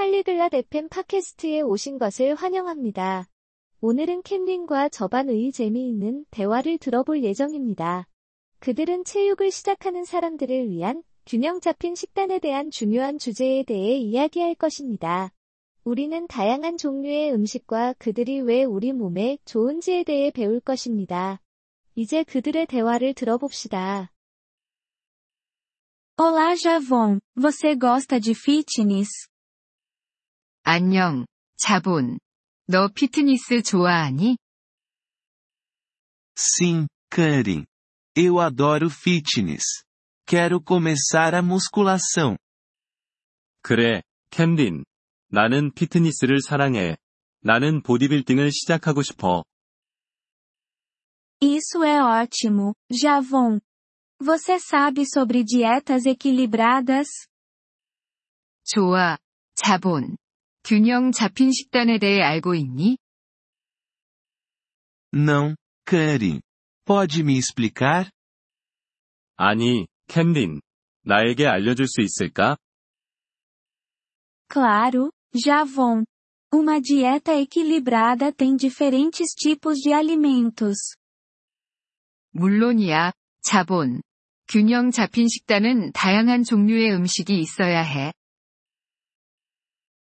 [0.00, 3.26] 팔리글랏 FM 팟캐스트에 오신 것을 환영합니다.
[3.82, 8.08] 오늘은 캠린과 저반의 재미있는 대화를 들어볼 예정입니다.
[8.60, 15.34] 그들은 체육을 시작하는 사람들을 위한 균형 잡힌 식단에 대한 중요한 주제에 대해 이야기할 것입니다.
[15.84, 21.42] 우리는 다양한 종류의 음식과 그들이 왜 우리 몸에 좋은지에 대해 배울 것입니다.
[21.94, 24.10] 이제 그들의 대화를 들어봅시다.
[26.16, 29.29] Olá Javon, você gosta de fitness?
[30.72, 31.26] 안녕,
[31.56, 32.20] 자본.
[32.68, 34.36] 너 피트니스 좋아하니?
[36.38, 37.66] Sim, Karen.
[38.14, 39.64] Eu adoro fitness.
[40.24, 42.38] Quero começar a musculação.
[43.62, 44.84] 그래, 캠린.
[45.32, 46.96] 나는 피트니스를 사랑해.
[47.40, 49.42] 나는 보디빌딩을 시작하고 싶어.
[51.42, 53.58] Isso é ótimo, Javon.
[54.20, 57.08] Você sabe sobre dietas equilibradas?
[58.64, 59.18] 좋아,
[59.56, 60.19] 자본.
[60.64, 62.96] 균형 잡힌 식단에 대해 알고 있니?
[65.12, 66.40] Não, Karen.
[66.84, 68.10] Pode me explicar?
[69.36, 70.60] 아니, 캠린.
[71.02, 72.56] 나에게 알려줄 수 있을까?
[74.48, 76.04] Claro, Javon.
[76.52, 80.96] Uma dieta equilibrada tem diferentes tipos de alimentos.
[82.32, 84.02] 물론이야, 자본.
[84.48, 88.12] 균형 잡힌 식단은 다양한 종류의 음식이 있어야 해.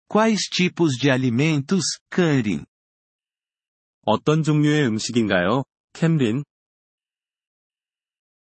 [0.08, 2.64] Quais tipos de alimentos, Karen?
[4.02, 6.42] 어떤 종류의 음식인가요, 캠린?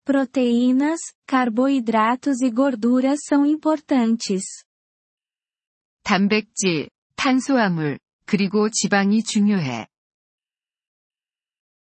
[0.04, 4.64] Proteínas, carboidratos e gorduras são importantes.
[6.02, 9.86] 단백질, 탄수화물, 그리고 지방이 중요해.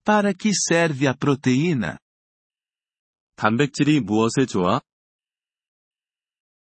[0.04, 1.98] Para que serve a proteína?
[3.36, 4.82] 단백질이 무엇에 좋아?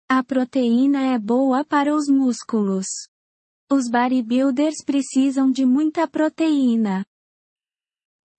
[0.09, 2.87] A proteína é boa para os músculos.
[3.71, 7.03] Os bodybuilders precisam de muita proteína.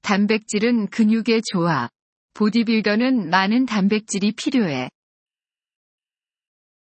[0.02, 1.88] 단백질은 근육에 좋아.
[2.34, 4.90] 보디빌더는 많은 단백질이 필요해.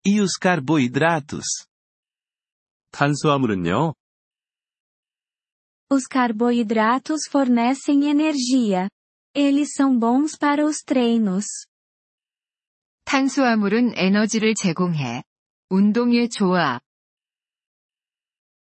[0.05, 1.65] E os carboidratos?
[2.91, 3.93] 탄수화물은요?
[5.89, 8.89] Os carboidratos fornecem energia.
[9.33, 11.45] Eles são bons para os treinos.
[13.08, 15.22] 탄수화물은 에너지를 제공해.
[15.70, 16.78] 운동에 좋아.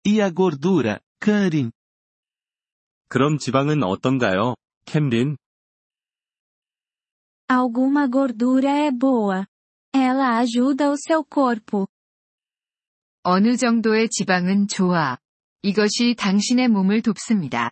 [0.06, 1.72] E a gordura, Karen?
[3.10, 4.54] 그럼 지방은 어떤가요,
[4.86, 5.38] 캠린?
[7.48, 9.48] Alguma gordura é boa.
[9.92, 11.88] Ela ajuda o seu corpo.
[13.24, 15.18] 어느 정도의 지방은 좋아.
[15.64, 17.72] 이것이 당신의 몸을 돕습니다.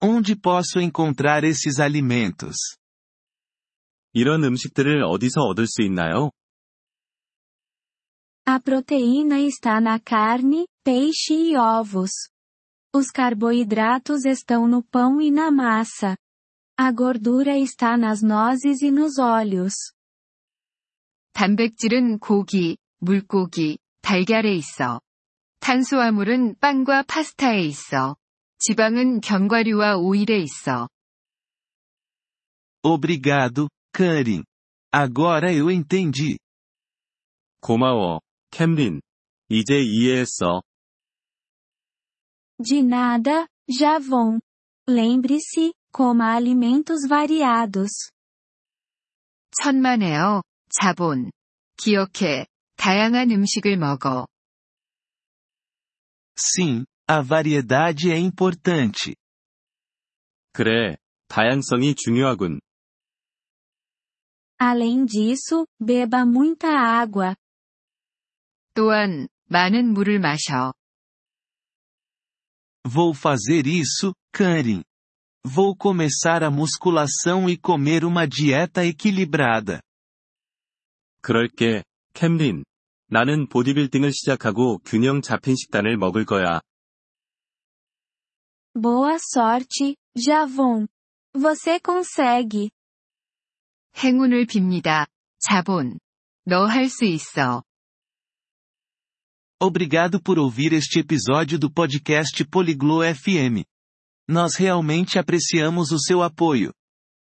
[0.00, 2.81] Onde posso encontrar esses alimentos?
[4.13, 6.31] 이런 음식들을 어디서 얻을 수 있나요?
[8.47, 12.11] A proteína está na carne, peixe e ovos.
[12.95, 16.15] Os carboidratos estão no pão e na massa.
[16.77, 19.73] A gordura está nas nozes e nos óleos.
[21.33, 25.01] 단백질은 고기, 물고기, 달걀에 있어.
[25.59, 28.15] 탄수화물은 빵과 파스타에 있어.
[28.59, 30.87] 지방은 견과류와 오일에 있어.
[32.81, 34.43] Obrigado, Karen.
[34.91, 36.37] Agora eu entendi.
[37.61, 38.21] 고마워,
[38.51, 39.01] 캠린.
[39.49, 40.61] 이제 이해했어.
[42.59, 44.39] De nada, Javon.
[44.87, 48.11] Lembre-se, coma alimentos variados.
[49.61, 51.31] 천만에요, 자본.
[51.77, 54.27] 기억해, 다양한 음식을 먹어.
[56.37, 59.15] Sim, a variedade é importante.
[60.53, 62.61] 그래, 다양성이 중요하군.
[64.61, 67.35] Além disso, beba muita água.
[68.73, 70.73] 또한, 많은 물을 마셔.
[72.83, 74.83] Vou fazer isso, Karen.
[75.43, 79.81] Vou começar a musculação e comer uma dieta equilibrada.
[81.21, 81.83] 그럴게,
[82.13, 82.63] 캠린.
[83.09, 86.61] 나는 보디빌딩을 시작하고 균형 잡힌 식단을 먹을 거야.
[88.75, 90.87] Boa sorte, Javon.
[91.33, 92.69] Você consegue.
[93.97, 95.07] 행운을 빕니다.
[95.39, 95.99] 자본.
[96.45, 97.63] 너 할 수 있어.
[99.59, 103.65] Obrigado por ouvir este episódio do podcast Poliglo FM.
[104.29, 106.71] Nós realmente apreciamos o seu apoio.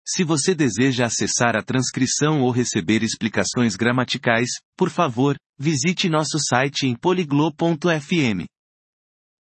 [0.07, 6.87] Se você deseja acessar a transcrição ou receber explicações gramaticais, por favor, visite nosso site
[6.87, 8.47] em poliglo.fm.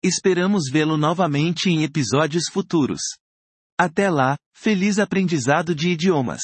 [0.02, 3.02] Esperamos vê-lo novamente em episódios futuros.
[3.78, 6.42] Até lá, feliz aprendizado de idiomas!